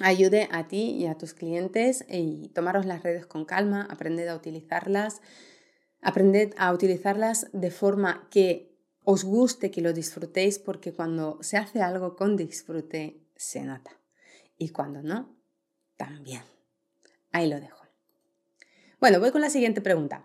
ayude 0.00 0.50
a 0.52 0.68
ti 0.68 0.90
y 0.90 1.06
a 1.06 1.16
tus 1.16 1.32
clientes 1.32 2.04
y 2.10 2.50
tomaros 2.50 2.84
las 2.84 3.02
redes 3.02 3.24
con 3.24 3.46
calma, 3.46 3.88
aprended 3.88 4.28
a 4.28 4.36
utilizarlas, 4.36 5.22
aprended 6.02 6.52
a 6.58 6.74
utilizarlas 6.74 7.46
de 7.54 7.70
forma 7.70 8.28
que 8.30 8.76
os 9.02 9.24
guste, 9.24 9.70
que 9.70 9.80
lo 9.80 9.94
disfrutéis, 9.94 10.58
porque 10.58 10.92
cuando 10.92 11.38
se 11.40 11.56
hace 11.56 11.80
algo 11.80 12.16
con 12.16 12.36
disfrute, 12.36 13.24
se 13.34 13.62
nota. 13.62 13.98
Y 14.58 14.68
cuando 14.68 15.02
no, 15.02 15.38
también. 15.96 16.42
Ahí 17.32 17.48
lo 17.48 17.58
dejo. 17.58 17.81
Bueno, 19.02 19.18
voy 19.18 19.32
con 19.32 19.40
la 19.40 19.50
siguiente 19.50 19.80
pregunta. 19.80 20.24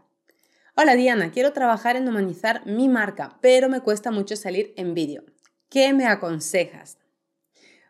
Hola 0.75 0.93
Diana, 0.93 1.31
quiero 1.31 1.51
trabajar 1.51 1.95
en 1.95 2.07
humanizar 2.07 2.63
mi 2.67 2.87
marca, 2.87 3.39
pero 3.41 3.69
me 3.69 3.81
cuesta 3.81 4.11
mucho 4.11 4.35
salir 4.35 4.75
en 4.77 4.93
vídeo. 4.93 5.23
¿Qué 5.67 5.93
me 5.93 6.05
aconsejas? 6.05 6.99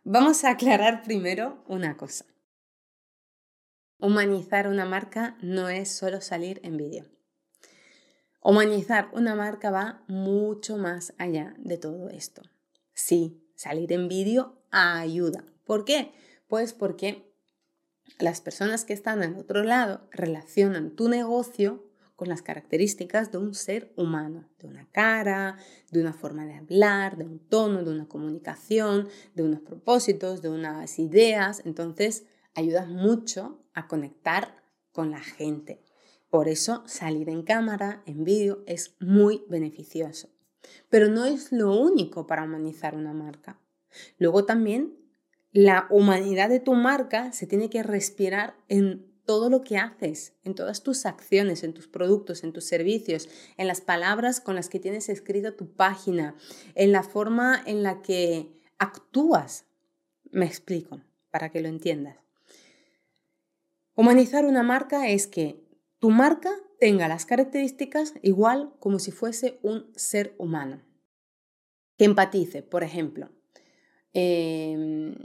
Vamos 0.05 0.45
a 0.45 0.51
aclarar 0.51 1.03
primero 1.03 1.61
una 1.67 1.97
cosa. 1.97 2.23
Humanizar 3.99 4.69
una 4.69 4.85
marca 4.85 5.37
no 5.41 5.67
es 5.67 5.91
solo 5.91 6.21
salir 6.21 6.61
en 6.63 6.77
vídeo. 6.77 7.03
Humanizar 8.41 9.09
una 9.11 9.35
marca 9.35 9.69
va 9.71 10.05
mucho 10.07 10.77
más 10.77 11.13
allá 11.17 11.53
de 11.57 11.77
todo 11.77 12.07
esto. 12.11 12.43
Sí, 12.93 13.45
salir 13.55 13.91
en 13.91 14.07
vídeo 14.07 14.63
ayuda. 14.71 15.43
¿Por 15.65 15.83
qué? 15.83 16.13
Pues 16.47 16.71
porque 16.71 17.26
las 18.19 18.41
personas 18.41 18.83
que 18.83 18.93
están 18.93 19.23
al 19.23 19.37
otro 19.37 19.63
lado 19.63 20.07
relacionan 20.11 20.91
tu 20.91 21.09
negocio 21.09 21.87
con 22.15 22.29
las 22.29 22.41
características 22.41 23.31
de 23.31 23.37
un 23.37 23.53
ser 23.53 23.93
humano, 23.95 24.49
de 24.57 24.67
una 24.67 24.89
cara, 24.91 25.57
de 25.91 26.01
una 26.01 26.13
forma 26.13 26.45
de 26.47 26.55
hablar, 26.55 27.15
de 27.15 27.25
un 27.25 27.37
tono, 27.37 27.83
de 27.83 27.91
una 27.91 28.07
comunicación, 28.07 29.07
de 29.35 29.43
unos 29.43 29.61
propósitos, 29.61 30.41
de 30.41 30.49
unas 30.49 30.97
ideas. 30.97 31.61
Entonces, 31.63 32.25
ayudas 32.55 32.87
mucho 32.87 33.63
a 33.75 33.87
conectar 33.87 34.63
con 34.91 35.11
la 35.11 35.21
gente. 35.21 35.83
Por 36.31 36.47
eso 36.47 36.83
salir 36.87 37.29
en 37.29 37.43
cámara, 37.43 38.01
en 38.07 38.23
vídeo, 38.23 38.63
es 38.65 38.95
muy 38.99 39.43
beneficioso. 39.47 40.29
Pero 40.89 41.09
no 41.09 41.25
es 41.25 41.51
lo 41.51 41.79
único 41.79 42.25
para 42.25 42.43
humanizar 42.43 42.95
una 42.95 43.13
marca. 43.13 43.61
Luego 44.17 44.43
también 44.43 44.97
la 45.51 45.87
humanidad 45.89 46.49
de 46.49 46.59
tu 46.59 46.73
marca 46.73 47.31
se 47.31 47.47
tiene 47.47 47.69
que 47.69 47.83
respirar 47.83 48.55
en 48.67 49.07
todo 49.25 49.49
lo 49.49 49.61
que 49.61 49.77
haces, 49.77 50.33
en 50.43 50.55
todas 50.55 50.83
tus 50.83 51.05
acciones, 51.05 51.63
en 51.63 51.73
tus 51.73 51.87
productos, 51.87 52.43
en 52.43 52.53
tus 52.53 52.65
servicios, 52.65 53.27
en 53.57 53.67
las 53.67 53.81
palabras 53.81 54.39
con 54.39 54.55
las 54.55 54.69
que 54.69 54.79
tienes 54.79 55.09
escrita 55.09 55.55
tu 55.55 55.75
página, 55.75 56.35
en 56.75 56.91
la 56.91 57.03
forma 57.03 57.61
en 57.65 57.83
la 57.83 58.01
que 58.01 58.61
actúas. 58.79 59.65
Me 60.31 60.45
explico, 60.45 61.01
para 61.29 61.49
que 61.49 61.61
lo 61.61 61.67
entiendas. 61.67 62.17
Humanizar 63.95 64.45
una 64.45 64.63
marca 64.63 65.09
es 65.09 65.27
que 65.27 65.67
tu 65.99 66.09
marca 66.09 66.51
tenga 66.79 67.07
las 67.07 67.25
características 67.25 68.13
igual 68.21 68.73
como 68.79 68.99
si 68.99 69.11
fuese 69.11 69.59
un 69.61 69.91
ser 69.95 70.35
humano. 70.37 70.83
Que 71.97 72.05
empatice, 72.05 72.61
por 72.61 72.83
ejemplo, 72.83 73.31
em, 74.13 75.15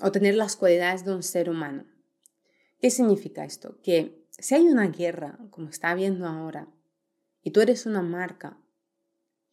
o 0.00 0.10
tener 0.12 0.34
las 0.34 0.56
cualidades 0.56 1.04
de 1.04 1.14
un 1.14 1.22
ser 1.22 1.48
humano 1.48 1.84
¿Qué 2.84 2.90
significa 2.90 3.46
esto? 3.46 3.80
Que 3.82 4.28
si 4.28 4.54
hay 4.54 4.68
una 4.68 4.88
guerra, 4.88 5.38
como 5.48 5.70
está 5.70 5.88
habiendo 5.88 6.26
ahora, 6.26 6.68
y 7.42 7.50
tú 7.50 7.62
eres 7.62 7.86
una 7.86 8.02
marca, 8.02 8.58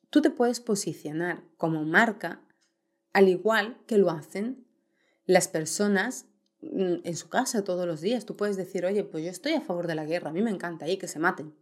tú 0.10 0.22
te 0.22 0.32
puedes 0.32 0.60
posicionar 0.60 1.42
como 1.56 1.86
marca 1.86 2.42
al 3.14 3.30
igual 3.30 3.78
que 3.88 3.98
lo 3.98 4.10
hacen 4.10 4.68
las 5.24 5.48
personas 5.48 6.26
mm, 6.60 6.96
en 7.06 7.16
su 7.16 7.30
casa 7.30 7.64
todos 7.64 7.88
los 7.88 8.02
días. 8.02 8.26
Tú 8.26 8.36
puedes 8.36 8.58
decir, 8.58 8.86
oye, 8.86 9.06
pues 9.06 9.24
yo 9.24 9.30
estoy 9.30 9.54
a 9.54 9.62
favor 9.62 9.88
de 9.88 9.96
la 9.96 10.04
guerra, 10.04 10.32
a 10.32 10.34
mí 10.34 10.42
me 10.42 10.52
encanta 10.52 10.84
ahí 10.84 10.98
que 10.98 11.08
se 11.08 11.20
maten. 11.20 11.56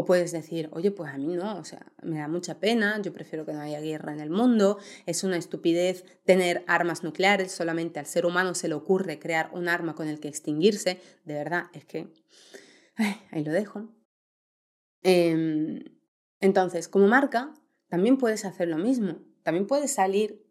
O 0.00 0.04
puedes 0.04 0.30
decir, 0.30 0.68
oye, 0.70 0.92
pues 0.92 1.12
a 1.12 1.18
mí 1.18 1.34
no, 1.34 1.58
o 1.58 1.64
sea, 1.64 1.84
me 2.04 2.18
da 2.18 2.28
mucha 2.28 2.60
pena, 2.60 3.02
yo 3.02 3.12
prefiero 3.12 3.44
que 3.44 3.52
no 3.52 3.62
haya 3.62 3.80
guerra 3.80 4.12
en 4.12 4.20
el 4.20 4.30
mundo, 4.30 4.78
es 5.06 5.24
una 5.24 5.36
estupidez 5.36 6.04
tener 6.24 6.62
armas 6.68 7.02
nucleares, 7.02 7.50
solamente 7.50 7.98
al 7.98 8.06
ser 8.06 8.24
humano 8.24 8.54
se 8.54 8.68
le 8.68 8.74
ocurre 8.74 9.18
crear 9.18 9.50
un 9.52 9.68
arma 9.68 9.96
con 9.96 10.06
el 10.06 10.20
que 10.20 10.28
extinguirse, 10.28 11.00
de 11.24 11.34
verdad, 11.34 11.64
es 11.72 11.84
que... 11.84 12.06
ahí 13.32 13.42
lo 13.42 13.50
dejo. 13.50 13.88
Em, 15.02 15.82
entonces, 16.38 16.86
como 16.86 17.08
marca, 17.08 17.52
también 17.88 18.18
puedes 18.18 18.44
hacer 18.44 18.68
lo 18.68 18.78
mismo, 18.78 19.18
también 19.42 19.66
puedes 19.66 19.90
salir 19.90 20.46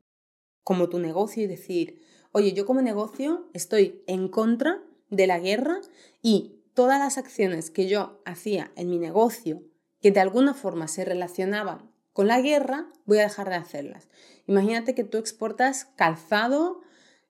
como 0.66 0.90
tu 0.90 1.00
negocio 1.00 1.42
y 1.42 1.48
decir, 1.48 2.02
oye, 2.34 2.52
yo 2.52 2.66
como 2.66 2.82
negocio 2.82 3.50
estoy 3.54 4.04
en 4.08 4.28
contra 4.28 4.84
de 5.10 5.26
la 5.26 5.40
guerra 5.40 5.80
y 6.22 6.57
todas 6.78 7.00
las 7.00 7.18
acciones 7.18 7.72
que 7.72 7.88
yo 7.88 8.22
hacía 8.24 8.72
en 8.76 8.92
mi 8.92 9.00
negocio 9.00 9.64
que 10.00 10.12
de 10.12 10.20
alguna 10.20 10.54
forma 10.54 10.88
se 10.88 11.06
relacionaban 11.06 11.92
con 12.14 12.28
la 12.28 12.40
guerra, 12.40 12.86
voy 13.08 13.18
a 13.18 13.24
dejar 13.24 13.50
de 13.50 13.56
hacerlas. 13.56 14.08
Imagínate 14.46 14.94
que 14.94 15.04
tú 15.04 15.18
exportas 15.18 15.86
calzado 15.96 16.82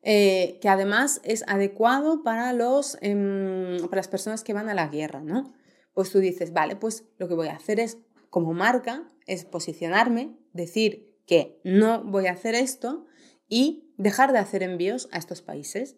eh, 0.01 0.59
que 0.61 0.67
además 0.67 1.21
es 1.23 1.45
adecuado 1.47 2.23
para, 2.23 2.51
los, 2.51 2.97
em, 2.99 3.79
para 3.83 3.95
las 3.95 4.09
personas 4.09 4.43
que 4.43 4.51
van 4.51 4.67
a 4.67 4.73
la 4.73 4.89
guerra, 4.89 5.21
¿no? 5.21 5.53
Pues 5.93 6.11
tú 6.11 6.19
dices, 6.19 6.51
vale, 6.51 6.75
pues 6.75 7.05
lo 7.17 7.29
que 7.29 7.35
voy 7.35 7.47
a 7.47 7.55
hacer 7.55 7.79
es, 7.79 7.99
como 8.29 8.53
marca, 8.53 9.09
es 9.27 9.45
posicionarme, 9.45 10.37
decir 10.51 11.21
que 11.25 11.61
no 11.63 12.03
voy 12.03 12.27
a 12.27 12.33
hacer 12.33 12.53
esto 12.53 13.05
y 13.47 13.93
dejar 13.97 14.33
de 14.33 14.39
hacer 14.39 14.61
envíos 14.61 15.07
a 15.13 15.17
estos 15.17 15.41
países. 15.41 15.95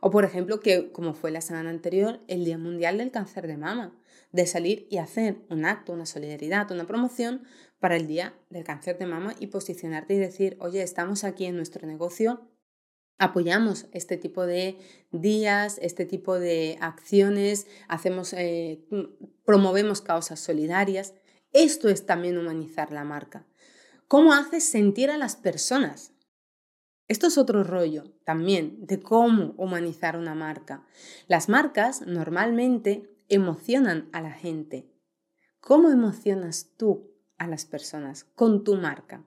O 0.00 0.10
por 0.10 0.24
ejemplo, 0.24 0.60
que 0.60 0.92
como 0.92 1.14
fue 1.14 1.30
la 1.30 1.40
semana 1.40 1.70
anterior, 1.70 2.20
el 2.28 2.44
Día 2.44 2.58
Mundial 2.58 2.98
del 2.98 3.10
Cáncer 3.10 3.46
de 3.46 3.56
Mama, 3.56 3.98
de 4.32 4.46
salir 4.46 4.86
y 4.90 4.98
hacer 4.98 5.38
un 5.50 5.64
acto, 5.64 5.92
una 5.92 6.06
solidaridad, 6.06 6.70
una 6.70 6.86
promoción 6.86 7.42
para 7.80 7.96
el 7.96 8.06
Día 8.06 8.34
del 8.50 8.64
Cáncer 8.64 8.98
de 8.98 9.06
Mama 9.06 9.34
y 9.38 9.48
posicionarte 9.48 10.14
y 10.14 10.18
decir, 10.18 10.56
oye, 10.60 10.82
estamos 10.82 11.24
aquí 11.24 11.46
en 11.46 11.56
nuestro 11.56 11.86
negocio, 11.86 12.48
apoyamos 13.18 13.86
este 13.92 14.16
tipo 14.16 14.46
de 14.46 14.78
días, 15.10 15.78
este 15.80 16.04
tipo 16.04 16.38
de 16.38 16.78
acciones, 16.80 17.66
hacemos, 17.88 18.32
eh, 18.34 18.84
promovemos 19.44 20.00
causas 20.00 20.40
solidarias. 20.40 21.14
Esto 21.52 21.88
es 21.88 22.04
también 22.04 22.38
humanizar 22.38 22.92
la 22.92 23.04
marca. 23.04 23.46
¿Cómo 24.08 24.32
haces 24.34 24.64
sentir 24.64 25.10
a 25.10 25.18
las 25.18 25.36
personas? 25.36 26.12
Esto 27.08 27.28
es 27.28 27.38
otro 27.38 27.62
rollo 27.62 28.04
también 28.24 28.84
de 28.84 28.98
cómo 28.98 29.54
humanizar 29.56 30.16
una 30.16 30.34
marca. 30.34 30.84
Las 31.28 31.48
marcas 31.48 32.02
normalmente 32.02 33.08
emocionan 33.28 34.08
a 34.12 34.20
la 34.20 34.32
gente. 34.32 34.90
¿Cómo 35.60 35.90
emocionas 35.90 36.72
tú 36.76 37.12
a 37.38 37.46
las 37.46 37.64
personas 37.64 38.24
con 38.24 38.64
tu 38.64 38.74
marca? 38.74 39.24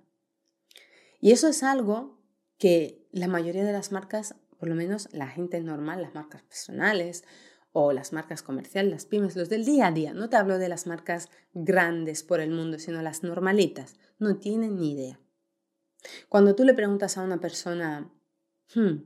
Y 1.21 1.31
eso 1.31 1.47
es 1.47 1.63
algo 1.63 2.19
que 2.57 3.07
la 3.11 3.27
mayoría 3.27 3.63
de 3.63 3.73
las 3.73 3.91
marcas, 3.91 4.35
por 4.57 4.67
lo 4.67 4.75
menos 4.75 5.07
la 5.13 5.27
gente 5.27 5.61
normal, 5.61 6.01
las 6.01 6.13
marcas 6.13 6.43
personales 6.43 7.23
o 7.71 7.93
las 7.93 8.11
marcas 8.11 8.41
comerciales, 8.41 8.91
las 8.91 9.05
pymes, 9.05 9.35
los 9.35 9.47
del 9.47 9.63
día 9.63 9.87
a 9.87 9.91
día, 9.91 10.13
no 10.13 10.29
te 10.29 10.37
hablo 10.37 10.57
de 10.57 10.69
las 10.69 10.85
marcas 10.85 11.29
grandes 11.53 12.23
por 12.23 12.41
el 12.41 12.51
mundo, 12.51 12.79
sino 12.79 13.01
las 13.01 13.23
normalitas, 13.23 13.95
no 14.17 14.37
tienen 14.37 14.77
ni 14.77 14.91
idea. 14.91 15.19
Cuando 16.29 16.55
tú 16.55 16.63
le 16.63 16.73
preguntas 16.73 17.17
a 17.17 17.23
una 17.23 17.39
persona, 17.39 18.11
hmm, 18.75 19.03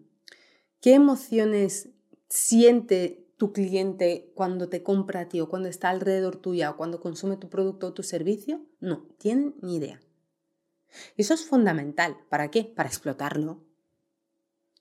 ¿qué 0.80 0.94
emociones 0.94 1.90
siente 2.30 3.28
tu 3.38 3.52
cliente 3.52 4.32
cuando 4.36 4.70
te 4.70 4.84
compra 4.84 5.22
a 5.22 5.30
ti 5.30 5.42
o 5.42 5.50
cuando 5.50 5.70
está 5.70 5.90
alrededor 5.90 6.38
tuya 6.38 6.72
o 6.72 6.78
cuando 6.78 7.00
consume 7.00 7.38
tu 7.38 7.50
producto 7.50 7.88
o 7.88 7.94
tu 7.94 8.04
servicio? 8.04 8.66
No, 8.80 9.08
tienen 9.18 9.56
ni 9.62 9.78
idea. 9.78 10.00
Eso 11.18 11.34
es 11.34 11.46
fundamental. 11.46 12.18
¿Para 12.30 12.52
qué? 12.52 12.64
Para 12.64 12.90
explotarlo. 12.90 13.64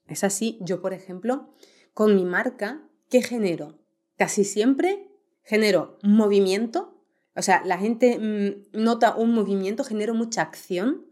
Es 0.06 0.24
así, 0.24 0.58
yo 0.60 0.82
por 0.82 0.92
ejemplo, 0.92 1.54
con 1.94 2.14
mi 2.14 2.24
marca, 2.24 2.82
¿qué 3.08 3.22
genero? 3.22 3.78
Casi 4.16 4.44
siempre 4.44 5.08
genero 5.42 5.98
movimiento, 6.02 7.02
o 7.34 7.42
sea, 7.42 7.62
la 7.64 7.78
gente 7.78 8.18
mm, 8.18 8.82
nota 8.82 9.16
un 9.16 9.32
movimiento, 9.32 9.84
genero 9.84 10.14
mucha 10.14 10.42
acción 10.42 11.06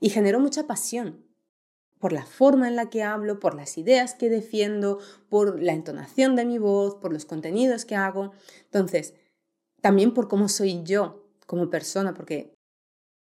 y 0.00 0.10
generó 0.10 0.40
mucha 0.40 0.66
pasión 0.66 1.24
por 2.00 2.12
la 2.14 2.24
forma 2.24 2.66
en 2.66 2.76
la 2.76 2.88
que 2.88 3.02
hablo, 3.02 3.38
por 3.38 3.54
las 3.54 3.76
ideas 3.76 4.14
que 4.14 4.30
defiendo, 4.30 4.98
por 5.28 5.62
la 5.62 5.74
entonación 5.74 6.34
de 6.34 6.46
mi 6.46 6.58
voz, 6.58 6.94
por 6.96 7.12
los 7.12 7.26
contenidos 7.26 7.84
que 7.84 7.94
hago. 7.94 8.32
Entonces, 8.64 9.14
también 9.82 10.14
por 10.14 10.26
cómo 10.26 10.48
soy 10.48 10.82
yo 10.82 11.28
como 11.46 11.68
persona, 11.68 12.14
porque 12.14 12.54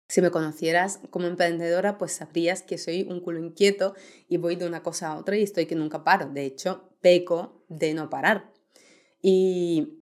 si 0.10 0.22
me 0.22 0.30
conocieras 0.30 1.00
como 1.10 1.26
emprendedora, 1.26 1.98
pues 1.98 2.12
sabrías 2.12 2.64
que 2.64 2.78
soy 2.78 3.04
un 3.10 3.22
culo 3.22 3.40
inquieto 3.40 3.96
y 4.28 4.38
voy 4.38 4.58
de 4.58 4.68
una 4.68 4.84
cosa 4.84 5.08
a 5.08 5.18
otra 5.18 5.38
y 5.38 5.44
estoy 5.44 5.66
que 5.68 5.76
nunca 5.76 6.04
paro. 6.04 6.30
De 6.30 6.46
hecho, 6.46 6.90
peco 7.00 7.64
de 7.70 7.94
no 7.94 8.10
parar. 8.10 8.52
Y 9.22 10.02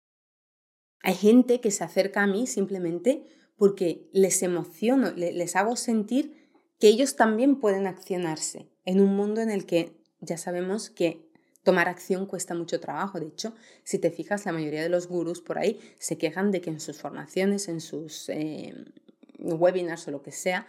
hay 1.02 1.14
gente 1.14 1.62
que 1.62 1.70
se 1.70 1.84
acerca 1.84 2.24
a 2.24 2.28
mí 2.28 2.48
simplemente 2.48 3.26
porque 3.58 4.10
les 4.12 4.42
emociono, 4.42 5.12
les 5.12 5.56
hago 5.56 5.76
sentir 5.76 6.45
que 6.80 6.88
ellos 6.88 7.16
también 7.16 7.60
pueden 7.60 7.88
accionarse 7.88 8.70
en 8.84 9.02
un 9.02 9.16
mundo 9.16 9.42
en 9.42 9.50
el 9.50 9.66
que 9.66 9.98
ya 10.20 10.38
sabemos 10.38 10.90
que 10.90 11.26
tomar 11.64 11.90
acción 11.90 12.26
cuesta 12.26 12.54
mucho 12.54 12.80
trabajo. 12.80 13.20
De 13.20 13.28
hecho, 13.28 13.54
si 13.84 14.00
te 14.00 14.12
fijas, 14.12 14.46
la 14.46 14.54
mayoría 14.54 14.84
de 14.84 14.90
los 14.90 15.08
gurús 15.08 15.42
por 15.42 15.58
ahí 15.58 15.80
se 16.00 16.18
quejan 16.18 16.52
de 16.52 16.62
que 16.62 16.70
en 16.70 16.80
sus 16.80 17.00
formaciones, 17.00 17.68
en 17.68 17.82
sus 17.82 18.30
eh, 18.30 18.74
webinars 19.40 20.08
o 20.08 20.12
lo 20.12 20.22
que 20.22 20.32
sea, 20.32 20.68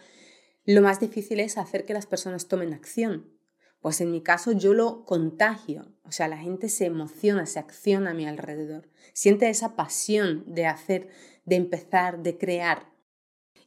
lo 0.65 0.81
más 0.81 0.99
difícil 0.99 1.39
es 1.39 1.57
hacer 1.57 1.85
que 1.85 1.93
las 1.93 2.07
personas 2.07 2.47
tomen 2.47 2.73
acción. 2.73 3.31
Pues 3.79 4.01
en 4.01 4.11
mi 4.11 4.21
caso 4.21 4.51
yo 4.51 4.73
lo 4.73 5.05
contagio, 5.05 5.95
o 6.03 6.11
sea, 6.11 6.27
la 6.27 6.37
gente 6.37 6.67
se 6.67 6.85
emociona, 6.85 7.45
se 7.45 7.59
acciona 7.59 8.11
a 8.11 8.13
mi 8.13 8.25
alrededor, 8.25 8.89
siente 9.13 9.49
esa 9.49 9.75
pasión 9.75 10.43
de 10.47 10.65
hacer, 10.65 11.09
de 11.45 11.55
empezar, 11.55 12.23
de 12.23 12.37
crear. 12.37 12.91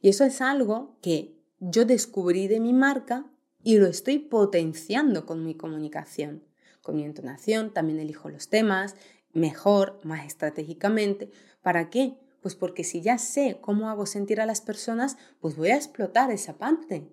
Y 0.01 0.09
eso 0.09 0.25
es 0.25 0.41
algo 0.41 0.99
que 1.01 1.40
yo 1.61 1.85
descubrí 1.85 2.47
de 2.47 2.59
mi 2.59 2.73
marca 2.73 3.31
y 3.63 3.77
lo 3.77 3.85
estoy 3.85 4.17
potenciando 4.17 5.27
con 5.27 5.45
mi 5.45 5.53
comunicación, 5.55 6.43
con 6.81 6.95
mi 6.95 7.03
entonación, 7.05 7.71
también 7.71 7.99
elijo 7.99 8.29
los 8.29 8.49
temas 8.49 8.95
mejor, 9.31 9.99
más 10.03 10.25
estratégicamente. 10.25 11.29
¿Para 11.61 11.91
qué? 11.91 12.17
Pues 12.41 12.55
porque 12.55 12.83
si 12.83 13.01
ya 13.01 13.19
sé 13.19 13.59
cómo 13.61 13.89
hago 13.89 14.07
sentir 14.07 14.41
a 14.41 14.47
las 14.47 14.59
personas, 14.61 15.17
pues 15.39 15.55
voy 15.55 15.69
a 15.69 15.75
explotar 15.75 16.31
esa 16.31 16.57
parte. 16.57 17.07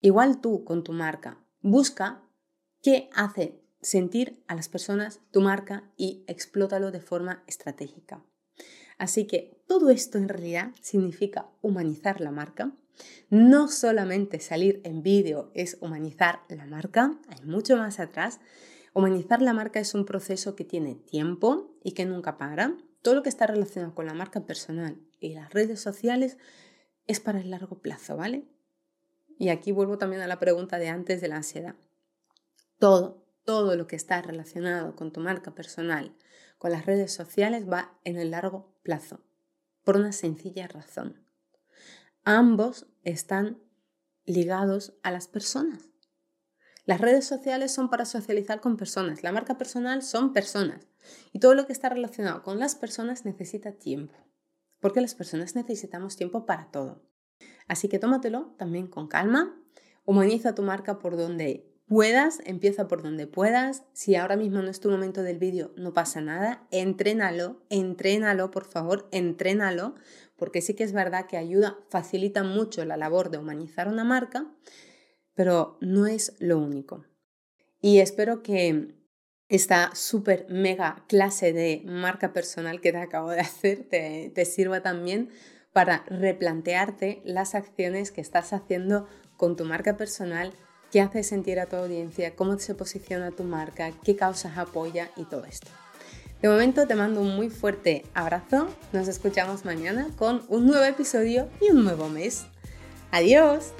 Igual 0.00 0.40
tú 0.40 0.64
con 0.64 0.82
tu 0.82 0.92
marca, 0.92 1.44
busca 1.60 2.26
qué 2.80 3.10
hace 3.14 3.62
sentir 3.82 4.42
a 4.48 4.54
las 4.54 4.70
personas 4.70 5.20
tu 5.30 5.42
marca 5.42 5.92
y 5.98 6.24
explótalo 6.26 6.90
de 6.90 7.00
forma 7.00 7.44
estratégica. 7.46 8.24
Así 8.96 9.26
que 9.26 9.62
todo 9.66 9.90
esto 9.90 10.16
en 10.16 10.30
realidad 10.30 10.72
significa 10.80 11.50
humanizar 11.60 12.20
la 12.20 12.30
marca 12.30 12.72
no 13.30 13.68
solamente 13.68 14.40
salir 14.40 14.80
en 14.84 15.02
vídeo 15.02 15.50
es 15.54 15.78
humanizar 15.80 16.40
la 16.48 16.66
marca, 16.66 17.18
hay 17.28 17.44
mucho 17.46 17.76
más 17.76 17.98
atrás. 17.98 18.40
Humanizar 18.94 19.40
la 19.40 19.54
marca 19.54 19.80
es 19.80 19.94
un 19.94 20.04
proceso 20.04 20.54
que 20.54 20.64
tiene 20.64 20.94
tiempo 20.94 21.74
y 21.82 21.92
que 21.92 22.04
nunca 22.04 22.36
para. 22.36 22.76
Todo 23.00 23.14
lo 23.14 23.22
que 23.22 23.30
está 23.30 23.46
relacionado 23.46 23.94
con 23.94 24.06
la 24.06 24.14
marca 24.14 24.44
personal 24.44 24.98
y 25.18 25.34
las 25.34 25.52
redes 25.52 25.80
sociales 25.80 26.36
es 27.06 27.20
para 27.20 27.40
el 27.40 27.50
largo 27.50 27.80
plazo, 27.80 28.16
¿vale? 28.16 28.44
Y 29.38 29.48
aquí 29.48 29.72
vuelvo 29.72 29.98
también 29.98 30.22
a 30.22 30.26
la 30.26 30.38
pregunta 30.38 30.78
de 30.78 30.88
antes 30.88 31.20
de 31.20 31.28
la 31.28 31.36
ansiedad. 31.36 31.74
Todo, 32.78 33.24
todo 33.44 33.76
lo 33.76 33.86
que 33.86 33.96
está 33.96 34.20
relacionado 34.22 34.94
con 34.94 35.12
tu 35.12 35.20
marca 35.20 35.54
personal, 35.54 36.14
con 36.58 36.70
las 36.70 36.86
redes 36.86 37.12
sociales, 37.12 37.68
va 37.68 37.98
en 38.04 38.18
el 38.18 38.30
largo 38.30 38.74
plazo, 38.82 39.24
por 39.84 39.96
una 39.96 40.12
sencilla 40.12 40.68
razón. 40.68 41.21
Ambos 42.24 42.86
están 43.02 43.60
ligados 44.26 44.94
a 45.02 45.10
las 45.10 45.26
personas. 45.26 45.88
Las 46.84 47.00
redes 47.00 47.24
sociales 47.24 47.72
son 47.72 47.90
para 47.90 48.04
socializar 48.04 48.60
con 48.60 48.76
personas, 48.76 49.24
la 49.24 49.32
marca 49.32 49.58
personal 49.58 50.02
son 50.02 50.32
personas 50.32 50.86
y 51.32 51.40
todo 51.40 51.56
lo 51.56 51.66
que 51.66 51.72
está 51.72 51.88
relacionado 51.88 52.44
con 52.44 52.60
las 52.60 52.76
personas 52.76 53.24
necesita 53.24 53.72
tiempo, 53.72 54.14
porque 54.78 55.00
las 55.00 55.16
personas 55.16 55.56
necesitamos 55.56 56.14
tiempo 56.14 56.46
para 56.46 56.70
todo. 56.70 57.02
Así 57.66 57.88
que 57.88 57.98
tómatelo 57.98 58.54
también 58.56 58.86
con 58.86 59.08
calma, 59.08 59.60
humaniza 60.04 60.54
tu 60.54 60.62
marca 60.62 61.00
por 61.00 61.16
donde 61.16 61.72
puedas, 61.86 62.38
empieza 62.44 62.88
por 62.88 63.02
donde 63.02 63.26
puedas. 63.26 63.84
Si 63.92 64.14
ahora 64.14 64.36
mismo 64.36 64.62
no 64.62 64.70
es 64.70 64.80
tu 64.80 64.90
momento 64.90 65.22
del 65.22 65.38
vídeo, 65.38 65.72
no 65.76 65.92
pasa 65.92 66.20
nada. 66.20 66.66
Entrénalo, 66.70 67.62
entrénalo, 67.68 68.50
por 68.50 68.64
favor, 68.64 69.08
entrénalo, 69.12 69.94
porque 70.42 70.60
sí 70.60 70.74
que 70.74 70.82
es 70.82 70.92
verdad 70.92 71.26
que 71.26 71.36
ayuda, 71.36 71.78
facilita 71.88 72.42
mucho 72.42 72.84
la 72.84 72.96
labor 72.96 73.30
de 73.30 73.38
humanizar 73.38 73.86
una 73.86 74.02
marca, 74.02 74.52
pero 75.34 75.78
no 75.80 76.08
es 76.08 76.34
lo 76.40 76.58
único. 76.58 77.04
Y 77.80 78.00
espero 78.00 78.42
que 78.42 78.92
esta 79.48 79.94
súper 79.94 80.46
mega 80.48 81.04
clase 81.06 81.52
de 81.52 81.84
marca 81.86 82.32
personal 82.32 82.80
que 82.80 82.90
te 82.90 82.98
acabo 82.98 83.30
de 83.30 83.38
hacer 83.38 83.88
te, 83.88 84.32
te 84.34 84.44
sirva 84.44 84.82
también 84.82 85.30
para 85.72 86.04
replantearte 86.08 87.22
las 87.24 87.54
acciones 87.54 88.10
que 88.10 88.20
estás 88.20 88.52
haciendo 88.52 89.06
con 89.36 89.54
tu 89.54 89.64
marca 89.64 89.96
personal 89.96 90.54
qué 90.90 91.00
hace 91.00 91.22
sentir 91.22 91.60
a 91.60 91.66
tu 91.66 91.76
audiencia, 91.76 92.34
cómo 92.34 92.58
se 92.58 92.74
posiciona 92.74 93.30
tu 93.30 93.44
marca, 93.44 93.92
qué 94.02 94.16
causas 94.16 94.58
apoya 94.58 95.08
y 95.14 95.22
todo 95.22 95.44
esto. 95.44 95.70
De 96.42 96.48
momento 96.48 96.88
te 96.88 96.96
mando 96.96 97.20
un 97.20 97.36
muy 97.36 97.50
fuerte 97.50 98.04
abrazo, 98.14 98.66
nos 98.92 99.06
escuchamos 99.06 99.64
mañana 99.64 100.08
con 100.16 100.42
un 100.48 100.66
nuevo 100.66 100.82
episodio 100.84 101.48
y 101.60 101.70
un 101.70 101.84
nuevo 101.84 102.08
mes. 102.08 102.46
Adiós. 103.12 103.72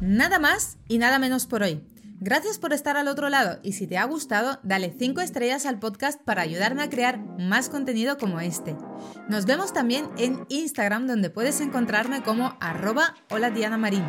Nada 0.00 0.38
más 0.38 0.78
y 0.88 0.96
nada 0.96 1.18
menos 1.18 1.46
por 1.46 1.62
hoy. 1.62 1.86
Gracias 2.18 2.56
por 2.58 2.72
estar 2.72 2.96
al 2.96 3.08
otro 3.08 3.28
lado 3.28 3.58
y 3.62 3.72
si 3.72 3.86
te 3.86 3.98
ha 3.98 4.04
gustado, 4.04 4.58
dale 4.62 4.94
5 4.96 5.20
estrellas 5.20 5.66
al 5.66 5.78
podcast 5.78 6.18
para 6.22 6.40
ayudarme 6.40 6.82
a 6.82 6.88
crear 6.88 7.18
más 7.18 7.68
contenido 7.68 8.16
como 8.16 8.40
este. 8.40 8.74
Nos 9.28 9.44
vemos 9.44 9.74
también 9.74 10.08
en 10.16 10.46
Instagram 10.48 11.06
donde 11.06 11.28
puedes 11.28 11.60
encontrarme 11.60 12.22
como 12.22 12.56
arroba 12.58 13.16
hola 13.28 13.50
Diana 13.50 13.76
Marín. 13.76 14.04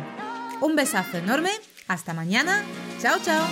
Un 0.62 0.74
besazo 0.74 1.18
enorme, 1.18 1.50
hasta 1.86 2.14
mañana, 2.14 2.62
chao 3.02 3.18
chao. 3.22 3.44